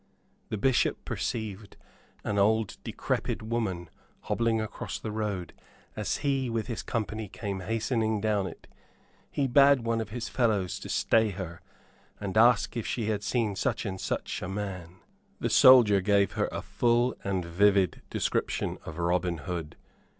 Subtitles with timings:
[0.49, 1.77] The Bishop perceived
[2.23, 3.87] an old decrepit woman
[4.21, 5.53] hobbling across the road,
[5.95, 8.65] as he with his company came hastening down it.
[9.29, 11.61] He bade one of his fellows to stay her,
[12.19, 15.01] and ask if she had seen such and such a man.
[15.39, 19.75] The soldier gave her a full and vivid description of Robin Hood.